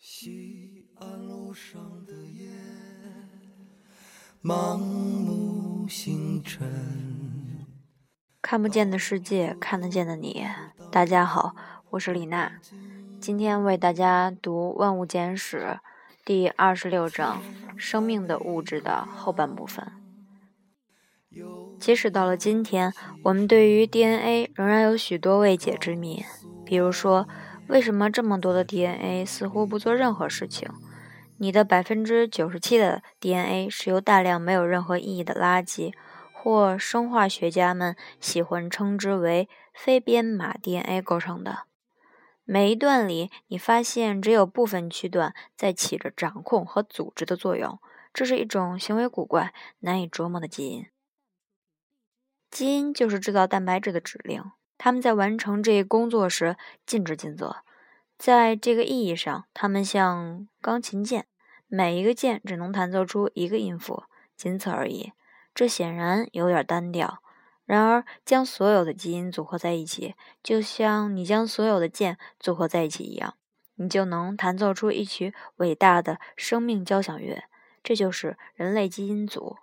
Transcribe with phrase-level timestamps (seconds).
[0.00, 2.48] 西安路上的夜，
[4.40, 7.66] 盲目星辰。
[8.40, 10.46] 看不见的世界，看得见的你。
[10.92, 11.56] 大家好，
[11.90, 12.60] 我是李娜，
[13.20, 15.58] 今天为大家读《万物简史》
[16.24, 17.42] 第二十六章
[17.76, 19.84] “生命的物质”的后半部分。
[21.80, 22.94] 即使到了今天，
[23.24, 26.24] 我们对于 DNA 仍然有许多未解之谜，
[26.64, 27.28] 比如说。
[27.68, 30.70] 为什么这么多的 DNA 似乎不做任何事情？
[31.36, 35.92] 你的百分之九十七的 DNA 是由大量没有任何意义的垃圾，
[36.32, 41.64] 或生化学家们喜欢称之为非编码 DNA 构成的。
[42.44, 47.78] 每一段里，你发现只有部分区段在起着掌控和组织的作用，
[48.14, 50.86] 这是一种行为古怪、难以琢磨的基因。
[52.50, 54.42] 基因就是制造蛋白质的指令。
[54.78, 57.56] 他们在完成这一工作时尽职尽责，
[58.16, 61.26] 在这个意义上，他们像钢琴键，
[61.66, 64.04] 每一个键只能弹奏出一个音符，
[64.36, 65.12] 仅此而已。
[65.54, 67.18] 这显然有点单调。
[67.66, 73.34] 然而，将所有的基因组合在一起，就像你将所有的键组合在一起一样，
[73.74, 77.42] 你就能弹奏出一曲伟大的生命交响乐。
[77.82, 79.58] 这就是人类基因组。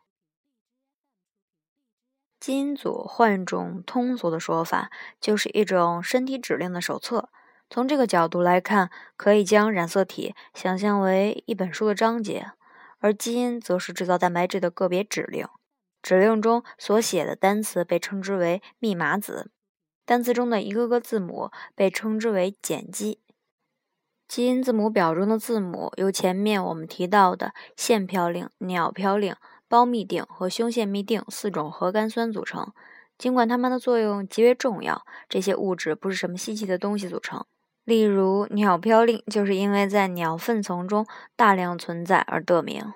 [2.46, 7.30] 基因组，换种通俗的说法，就是一种身体指令的手册。
[7.72, 12.52] 从这个角度来看，可以将染色体想象为一本书的章节，
[13.00, 15.48] 而基因则是制造蛋白质的个别指令。
[16.04, 19.50] 指令中所写的单词被称之为密码子，
[20.06, 23.22] 单词中的一个个字母被称之为碱基。
[24.28, 29.36] 基因字母表中的字母由前面我们提到的腺嘌呤、鸟嘌呤。
[29.76, 32.72] 胞嘧啶和胸腺嘧啶四种核苷酸组成。
[33.18, 37.45] 尽管它们的作用极为重要，这些物质不是什么稀奇的东西组成。
[37.84, 42.94] 例如，鸟嘌呤就是因为在鸟粪丛中大量存在而得名。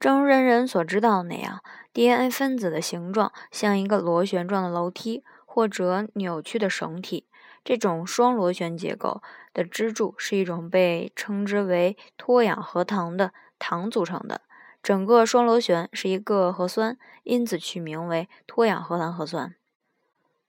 [0.00, 7.28] 正如人人所知道的那样，DNA 分子的形状像一个螺旋状的楼梯或者扭曲的绳体。
[7.64, 9.22] 这种双螺旋结构
[9.54, 14.40] 的支柱是一种被称之为脱氧核糖的糖组成的。
[14.82, 19.54] 整个双螺旋是一个核酸，因此取名为脱氧核糖核酸。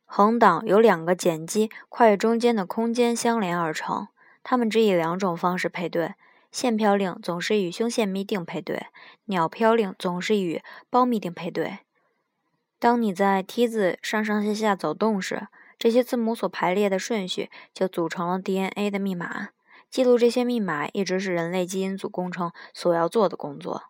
[0.05, 4.07] 横档由两个碱基跨越中间的空间相连而成，
[4.43, 6.15] 它们只以两种方式配对：
[6.51, 8.87] 腺嘌呤总是与胸腺嘧啶配对，
[9.25, 11.79] 鸟嘌呤总是与胞嘧啶配对。
[12.79, 19.49] 当你在梯子上上下下走动时，这些字母所排列的顺序就组成了 DNA 的密码。
[19.89, 23.83] 记录这些密码一直是人类基因组工程所要做的工作。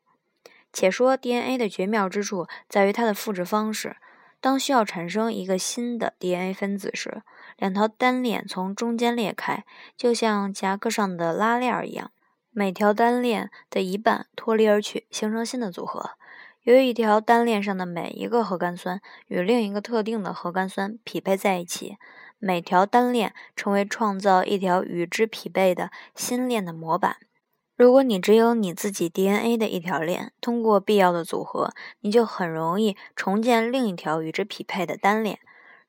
[0.74, 3.96] 且说 DNA 的绝妙之处在于它的复制方式。
[4.42, 7.22] 当需要产生一个新的 DNA 分子时，
[7.56, 9.64] 两条单链从中间裂开，
[9.96, 12.12] 就像夹克上的拉链一样，
[12.52, 16.18] 每条单链的一半脱离而去，形成新的组合。
[16.64, 21.98] 由于一条单链上的每一个核苷酸与另一个特定的核苷酸匹配在一起，
[22.38, 27.16] 每条单链成为创造一条与之匹配的新链的模板。
[27.76, 35.40] 如果你只有你自己 DNA 的一条链，通过必要的组合，你就很容易重建另一条与之匹配的单链。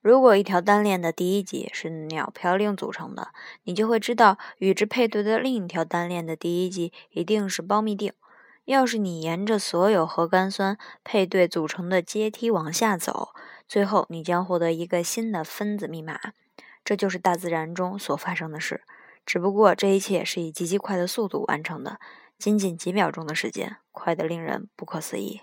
[0.00, 3.28] 如果一条单链的第一级是鸟嘌呤组成的，
[3.64, 8.12] 你就会知道与之配对的另一条单链的第一级一定是胞嘧啶。
[8.64, 13.34] 要是你沿着所有核苷酸配对组成的阶梯往下走，
[13.68, 16.18] 最后你将获得一个新的分子密码。
[16.82, 18.82] 这就是大自然中所发生的事。
[19.24, 21.98] 只不过这一切是以极其快的速度完成的，
[22.38, 25.40] 仅仅几秒钟的时间，快得令人不可思议。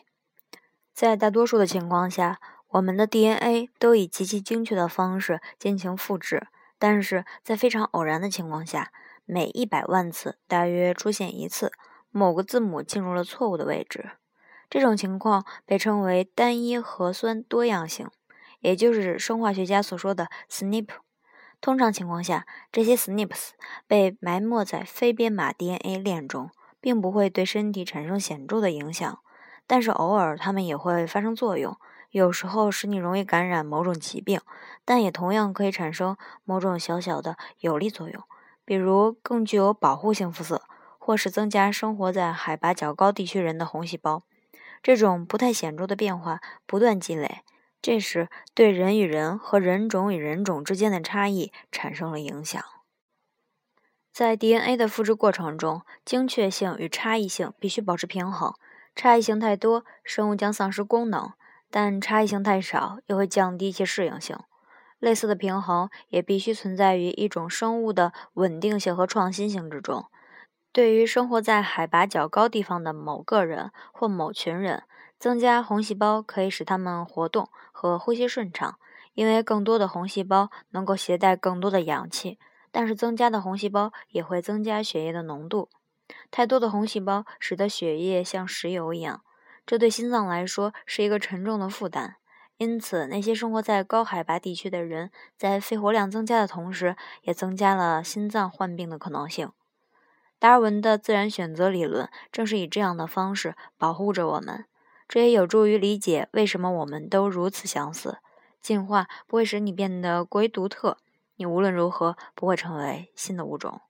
[0.93, 6.47] 在大多数的情况下，我们的 DNA 都以极其精确的方式进行复制，
[6.77, 8.91] 但是在非常偶然的情况下，
[9.25, 11.71] 每一百万次大约出现一次，
[12.11, 14.11] 某个字母进入了错误的位置。
[14.69, 18.07] 这种情况被称为单一核酸多样性，
[18.59, 20.87] 也就是生化学家所说的 SNP。
[21.61, 23.51] 通常情况下，这些 SNPs
[23.87, 26.49] 被埋没在非编码 DNA 链中，
[26.81, 29.19] 并不会对身体产生显著的影响。
[29.67, 31.77] 但是偶尔它们也会发生作用，
[32.09, 34.41] 有时候使你容易感染某种疾病，
[34.83, 38.23] 但也同样可以产生某种小小的有利作用，
[38.65, 40.63] 比如更具有保护性肤色，
[40.97, 44.23] 或是增加生活在海拔较高地区人的红细胞。
[44.81, 47.43] 这种不太显著的变化不断积累。
[47.81, 52.63] 这时，对人与人和人种与人种之间的差异产生了影响。
[54.13, 58.53] 在 DNA 的复制过程中，精确性与差异性必须保持平衡。
[58.93, 61.33] 差异性太多，生物将丧失功能；
[61.71, 64.37] 但差异性太少，又会降低其适应性。
[64.99, 70.05] 类似的平衡也必须存在于一种生物的稳定性和创新性之中。
[70.71, 74.83] 对于生活在海拔较高地方的某个人或某群人，
[75.21, 78.79] 增加红细胞可以使它们活动和呼吸顺畅，
[79.13, 82.39] 因为更多的红细胞能够携带更多的氧气。
[82.71, 85.69] 但是，增加的红细胞也会增加血液的浓度。
[86.31, 89.21] 太多的红细胞使得血液像石油一样，
[89.63, 92.15] 这对心脏来说是一个沉重的负担。
[92.57, 99.51] 因此，那些生活在高海拔地区的人，在肺活量增加的同时，也增加了心脏患病的可能性。
[100.39, 104.65] 达尔文的自然选择理论正是以这样的方式保护着我们，
[105.11, 108.19] 这也有助于理解为什么我们都如此相似。
[108.61, 110.95] 进化不会使你变得过于独特，
[111.35, 113.81] 你无论如何不会成为新的物种。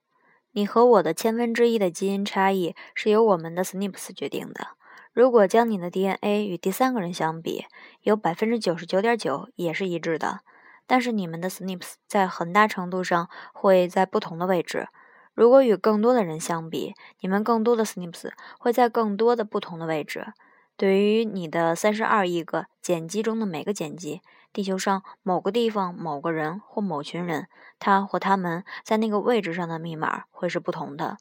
[0.53, 4.69] 你和我的千分之一的基因差异是由我们的 SNPs 决定的。
[5.13, 7.65] 如果将你的 DNA 与第三个人相比，
[8.01, 10.39] 有百分之九十九点九也是一致的，
[10.87, 14.87] 但是你们的 SNPs 在很大程度上会在不同的位置。
[15.35, 20.33] 如果与更多的人相比，你们更多的 SNPs 会在更多的不同的位置。
[20.81, 24.19] 对于你的三十二亿个碱基中的每个碱基，
[24.51, 27.47] 地球上某个地方、某个人或某群人，
[27.77, 31.19] 他或他们在那个位置上的密码会是不同的。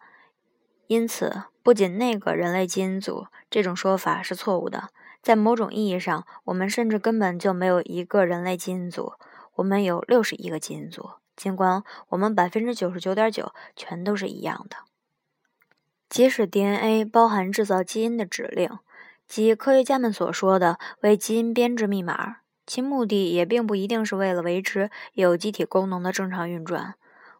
[0.86, 4.88] 因此，不仅那个人类基因组这种说法是错误的，
[5.20, 9.12] 在某种意义上，我们甚至根本就没有一个人类基因组，
[9.56, 11.10] 我们有六十亿个基因组。
[11.36, 14.76] 尽管我们百分之九十九点九全都是一样的，
[16.08, 18.78] 即使 DNA 包含制造基因的指令，
[19.30, 26.96] 即科学家们所说的为基因编制密码，其目的也并不一定是为了维持有机体功能的正常运转。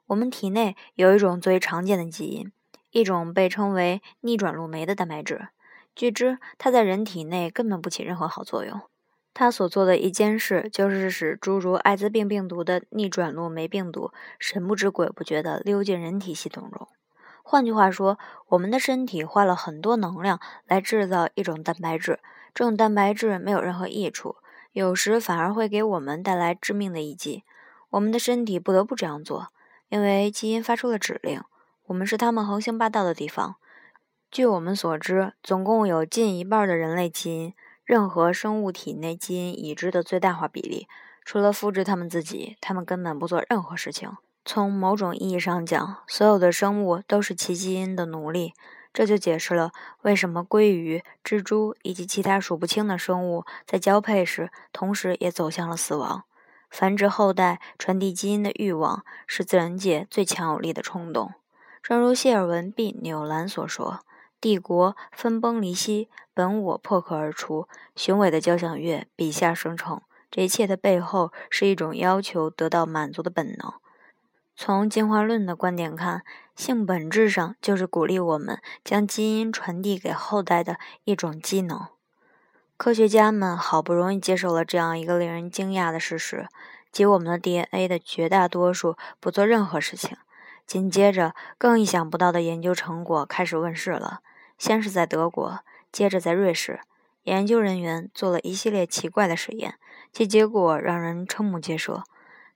[0.07, 2.53] 我们体内有一种最常见的基因，
[2.93, 5.49] 一种被称为逆转录酶的蛋白质。
[5.97, 8.83] 据知，它在人体内根本不起任何好作用。
[9.35, 16.87] 它所做的一件事，就是使诸如艾滋病病毒的逆转录酶病毒神不知鬼不觉地溜进人体系统中。
[17.51, 18.17] 换句话说，
[18.47, 20.39] 我们的身体花了很多能量
[20.69, 22.21] 来制造一种蛋白质，
[22.55, 24.37] 这种蛋白质没有任何益处，
[24.71, 27.43] 有时反而会给我们带来致命的一击。
[27.89, 29.49] 我们的身体不得不这样做，
[29.89, 31.43] 因为基因发出了指令。
[31.87, 33.57] 我们是他们横行霸道的地方。
[34.31, 37.55] 据我们所知，总共有近一半的人类基因。
[37.85, 40.87] 任何生物体内基因已知的最大化比例，
[41.25, 44.13] 除了复制它们自己，它们根本不做任何事情。
[44.45, 48.55] 从某种意义上讲，所有的生物都是其基因的奴隶。
[48.93, 49.71] 这就解释了
[50.03, 56.25] 为什么鲑鱼、蜘蛛以及其他数不清的生物在交配时，同时也走向了死亡。
[56.69, 61.35] 繁殖后代、传递基因的欲望是自然界最强有力的冲动。
[61.83, 64.01] 正如谢尔文 ·B· 纽兰所说。
[64.41, 67.69] 帝国分崩离析，本我破壳而出。
[67.95, 70.01] 雄伟的交响乐，笔下生成。
[70.31, 73.75] 这一切的背后是一种要求得到满足的本能。
[74.63, 76.23] 从进化论的观点看，
[76.55, 81.87] 性本质上就是鼓励我们将基因传递给后代的一种机能。
[82.77, 86.47] 科学家们好不容易接受了这样一个令人惊讶的事实，
[86.93, 90.15] 即我们的 DNA 的绝大多数不做任何事情。
[90.67, 94.21] 紧接着，更意想不到的研究成果开始问世了。
[94.59, 95.61] 先是在德国，
[95.91, 96.81] 接着在瑞士，
[97.23, 99.77] 研究人员做了一系列奇怪的实验，
[100.13, 102.03] 其结果让人瞠目结舌。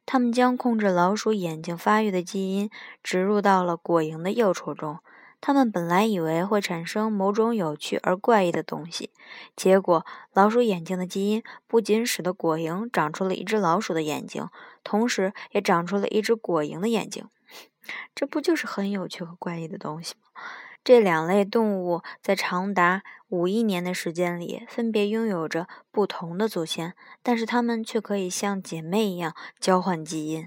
[0.06, 2.70] 他们将控制老鼠眼睛发育的基因
[3.02, 4.98] 植入到了果蝇的幼雏中。
[5.40, 9.10] 他们本来以为会产生某种有趣而怪异的东西，
[9.54, 14.48] 结果老鼠眼睛的基因不仅使得果蝇长出了一只老鼠的眼睛，
[14.82, 17.28] 同时也长出了一只果蝇的眼睛。
[18.14, 20.40] 这不就是很有趣和怪异的东西吗？
[20.84, 30.46] 这两类动物在长达五亿年的时间里，分别拥有着不同的祖先，但是它们却可以像姐妹一样交换基因。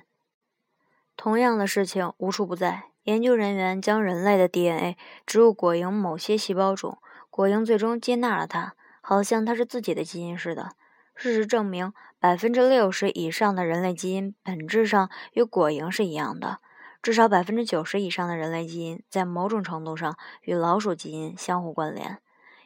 [1.15, 2.83] 同样的事情无处不在。
[3.01, 6.99] 研究人员将人类的 DNA 植入果蝇某些细胞中，
[7.31, 10.73] 果蝇最终接纳了它，好像它是自己的基因似的。
[11.15, 16.59] 事实证明，百分之六十以上的人类基因本质上与果蝇是一样的。
[17.07, 22.17] 至少百分之九十以上的人类基因在某种程度上与老鼠基因相互关联。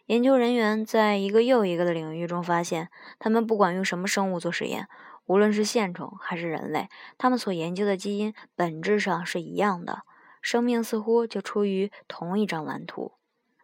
[0.07, 4.87] 研究人员在一个又一个的领域中发现，他们不管用什么生物做实验，
[5.27, 9.99] 无论是线虫还是人类，他们所研究的基因本质上是一样的。
[10.41, 13.11] 生命似乎就出于同一张蓝图。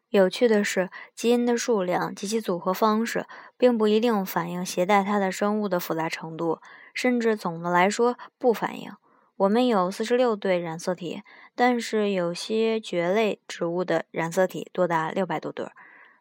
[0.09, 3.25] 有趣的是，基因的数量及其组合方式
[3.57, 6.59] 并不一定反映携带它的生物的复杂程度，
[6.93, 8.91] 甚至总的来说不反映。
[9.37, 11.21] 我们有四十六对染色体，
[11.53, 15.67] 但是有些蕨类植物的染色体多达六百多对。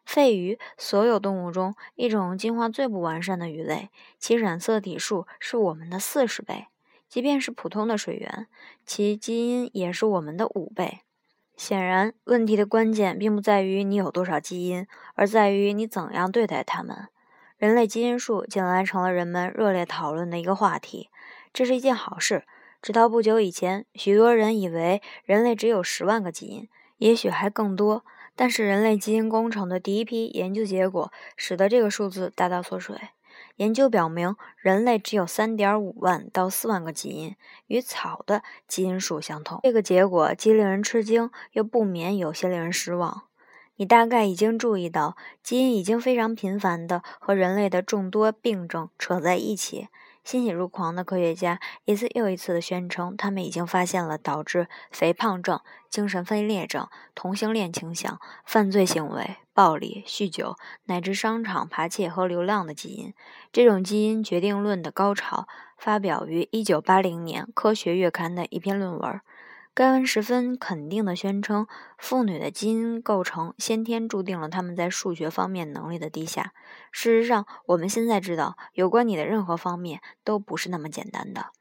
[0.05, 6.67] 肺鱼，所有动物中一种进化最不完善的鱼类，其染色体数是我们的四十倍。
[7.09, 8.45] 即便是普通的水源，
[8.85, 10.99] 其基因也是我们的五倍。
[11.55, 17.07] 显然，问题的关键并不在于你有多少基因，而在于你怎样对待它们。
[17.57, 21.09] 人类基因数近来成了人们热烈讨论的一个话题，
[21.51, 22.43] 这是一件好事。
[22.81, 28.05] 直到不久以前，许多人以为人类只有十万个基因，也许还更多。
[28.35, 32.95] 但是，人类基因工程的第一批研究结果使得这个数字大大缩水。
[33.55, 39.59] 研究表明，人类只有三点五万到四万个基因，与草的基因数相同。
[39.63, 43.23] 这个结果既令人吃惊，又不免有些令人失望。
[43.77, 49.87] 你大概已经注意到，基因已经非常频繁地和人类的众多病症扯在一起。
[50.27, 60.57] 欣喜若狂的科学家一次又一次地宣称，他们已经发现了导致肥胖症、精神分裂症、同性恋倾向、犯罪行为、暴力、酗酒
[60.87, 63.13] 乃至商场扒窃和流浪的基因。
[63.53, 69.21] 这种基因决定论的高潮发表于1980年《科学月刊》的一篇论文。
[69.77, 71.67] 该文十分肯定地宣称，
[71.99, 76.51] 妇女的基因构成先天注定了她们在数学方面能力的低下。
[76.91, 81.51] 事实上，我们现在知道，有关你的任何方面都不是那么简单的。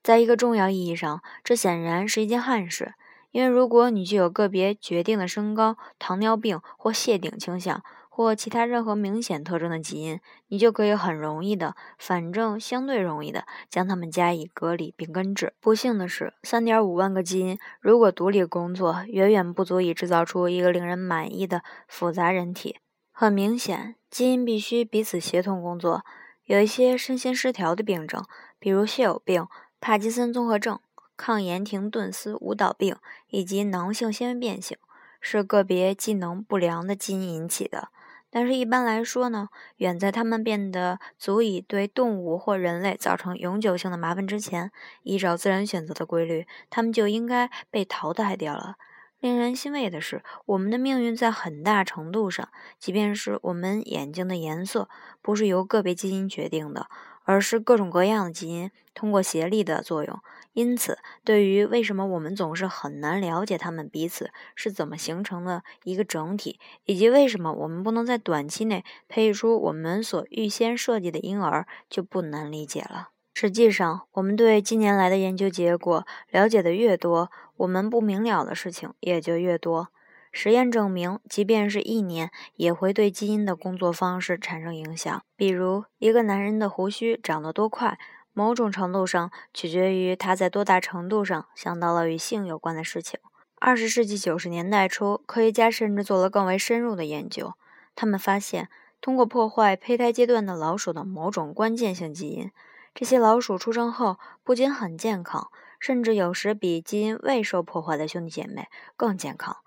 [0.00, 2.94] 在一个重要意义上，这显然是一件憾事，
[3.32, 7.82] 因为如果你具有个别决定的身高、糖尿病或谢顶倾向，
[8.16, 15.52] 或其他任何明显特征的基因，你就可以很容易的，反正相对容易的，将它们加以隔离并根治。
[15.58, 22.76] 不幸的是，三点五万个基因如果独立工作，远远不足以制造出一个令人满意的复杂人体。
[23.10, 26.04] 很明显，基因必须彼此协同工作。
[26.44, 28.24] 有一些身心失调的病症，
[28.60, 29.48] 比如血友病、
[29.80, 30.78] 帕金森综合症、
[31.16, 32.96] 抗盐廷顿斯舞蹈病
[33.30, 34.78] 以及囊性纤维变性，
[35.20, 37.88] 是个别机能不良的基因引起的。
[38.36, 44.72] 但是，一般来说呢，远在它们变得足以对动物或人类造成永久性的麻烦之前，
[45.04, 48.74] 依照自然选择的规律，它们就应该被淘汰掉了。
[49.20, 52.48] 令人欣慰的是，我们的命运在很大程度上，
[52.80, 54.88] 即便是我们眼睛的颜色，
[55.22, 56.88] 不是由个别基因决定的。
[57.24, 60.20] 而是各种各样的基因通过协力的作用，
[60.52, 73.08] 因此，对于为什么我们总是很难了解它们彼此是怎么形成的一个整体，以及为什么我们不能在短期内培育出我们所预先设计的婴儿，就不难理解了。
[73.32, 79.88] 实际上，我们对近年来的研究结果了解的越多，我们不明了的事情也就越多。
[80.36, 85.22] 实验证明，即便是一年，也会对基因的工作方式产生影响。
[85.36, 87.96] 比如，一个男人的胡须长得多快，
[88.32, 93.20] 某种程度上取决于他在多大程度上想到了与性有关的事情。
[93.60, 97.54] 二十世纪九十年代初，科学家甚至做了更为深入的研究。
[97.94, 98.68] 他们发现，
[99.00, 102.50] 通过破坏胚胎阶段的老鼠的某种关键性基因，
[102.92, 109.58] 这些老鼠出生后不仅很健康，甚至有时比基因未受破坏的兄弟姐妹更健康。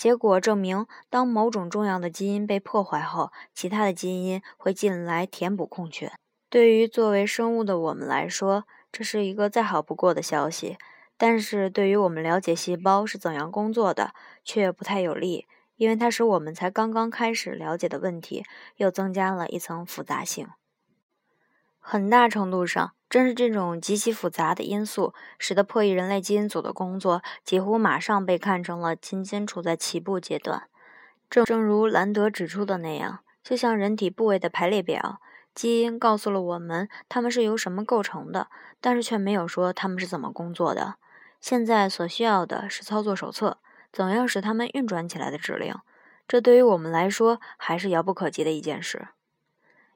[0.00, 6.10] 结果证明，当某种重要的基因被破坏后，其他的基因会进来填补空缺。
[6.48, 10.78] 对于作为生物的我们来说，这是一个再好不过的消息；
[11.18, 20.48] 但是对于我们了解细胞是怎样工作的，却不太有利，因为它使我们才刚刚开始了解的问题又增加了一层复杂性。
[21.78, 22.92] 很大程度上。
[23.10, 30.68] 正是这种极其复杂的因素，使得破译人类基因组的工作几乎马上被看成了仅仅处在起步阶段。
[31.28, 35.20] 正正如兰德指出的那样，就像人体部位的排列表，
[35.52, 38.46] 基因告诉了我们它们是由什么构成的，
[38.80, 40.94] 但是却没有说它们是怎么工作的。
[41.40, 43.58] 现在所需要的是操作手册，
[43.92, 45.74] 怎样使它们运转起来的指令。
[46.28, 49.08] 这对于我们来说还是遥不可及的一件事。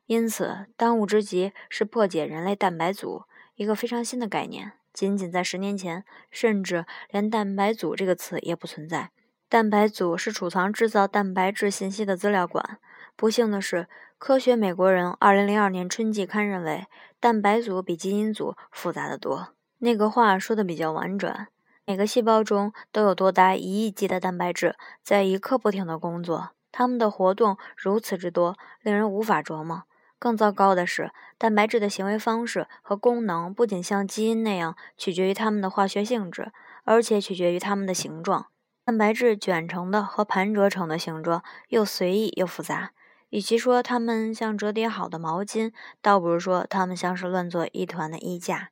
[0.06, 3.22] 因此，当务之急是破解人类蛋白组，
[3.54, 4.72] 一个非常新的概念。
[4.92, 9.10] 仅仅在十年前，甚至连“蛋白组”这个词也不存在。
[9.48, 12.78] 蛋白组是储藏制造蛋白质信息的资料馆。
[13.16, 13.76] 不幸的是，
[14.18, 16.86] 《科学美国人》二零零二年春季刊认为，
[17.18, 19.54] 蛋白组比基因组复杂的多。
[19.78, 21.48] 那个话说的比较婉转。
[21.86, 29.82] 每个细胞中都有多达一亿级的蛋白质在一刻不停地工作，它们的活动如此之多，令人无法琢磨。
[30.24, 36.50] 更糟糕的是，蛋白质的行为方式和功能不仅像基因那样取决于它们的化学性质，
[36.84, 38.46] 而且取决于它们的形状。
[38.86, 42.92] 蛋白质卷成的和盘折成的形状又随意又复杂。
[43.28, 48.70] 与其说它们像折叠好的毛巾，倒不如说它们像是乱作一团的衣架。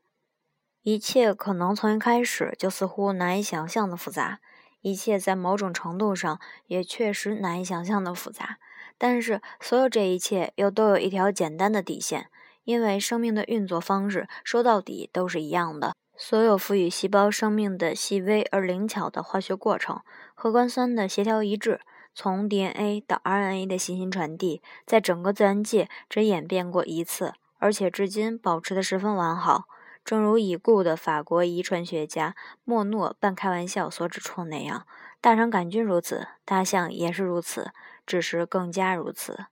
[0.81, 4.41] 一切可能从一开始就似乎难以想象的复杂，
[4.81, 8.57] 一切在某种程度上也确实难以想象的复杂。
[9.05, 12.29] 但是，所有这一切又都有一条简单的底线，
[12.63, 15.93] 因为生命的运作方式说到底都是一样的。
[16.17, 20.03] 所有赋予细胞生命的细微而灵巧的化学过程，
[20.35, 21.81] 核苷酸的协调一致，
[22.15, 29.65] 从 DNA 到 RNA 的信息传递，在整个自然界只演变过一次，而且至今保持得十分完好。
[30.05, 34.87] 正如已故的法国遗传学家莫诺半开玩笑所指出那样，
[35.21, 37.73] 大肠杆菌如此，大象也是如此，
[38.07, 39.47] 只是更加如此。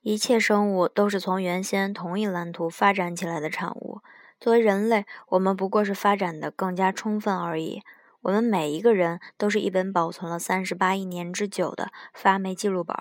[0.00, 4.00] 一切生物都是从原先同一蓝图发展起来的产物。
[4.40, 7.82] 作为人类，我们不过是发展的更加充分而已。
[8.22, 12.96] 我们每一个人都是一本保存了三十八亿年之久的发霉记录本，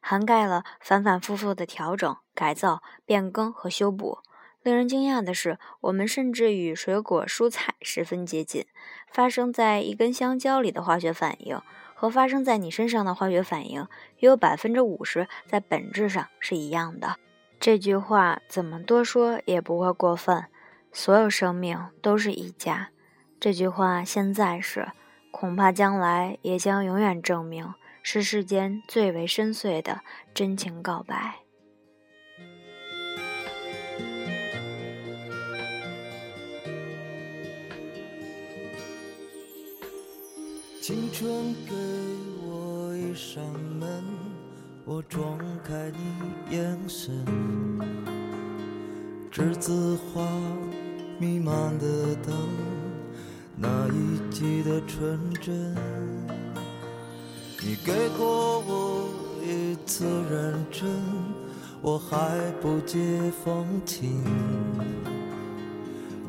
[0.00, 4.18] 涵盖了反反复复的调整、改造、变更和修补。
[4.62, 8.66] 令人惊讶的是，我们甚至与水果、蔬菜十分接近。
[9.10, 11.60] 发生在一根香蕉里的化学反应，
[12.02, 13.86] 和发生在你身上的化学反应，
[14.18, 17.14] 约有百分之五十在本质上是一样的。
[17.60, 20.46] 这句话怎么多说也不会过分。
[20.90, 22.88] 所有生命都是一家。
[23.38, 24.88] 这句话现在是，
[25.30, 30.00] 恐怕将来也将永远证明是世间最为深邃的
[30.34, 31.36] 真情告白。
[40.82, 41.76] 青春给
[42.44, 43.40] 我一扇
[43.78, 44.02] 门，
[44.84, 47.24] 我撞开你眼神，
[49.30, 50.28] 栀子花
[51.20, 52.34] 弥漫的灯，
[53.54, 55.72] 那一季的纯真。
[57.60, 59.08] 你给过我
[59.40, 60.90] 一次认真，
[61.80, 62.98] 我还不解
[63.44, 64.20] 风情。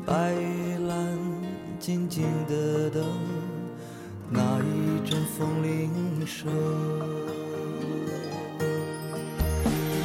[0.06, 1.18] 白玉兰
[1.80, 3.04] 静静的等。
[4.30, 6.50] 那一阵风铃声，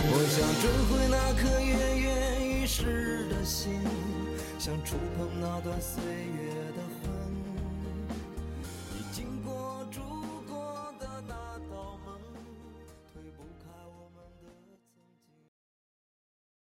[0.05, 2.07] 我想追回那颗跃跃
[2.45, 3.81] 欲试的心，
[4.59, 6.58] 想触碰那段岁月。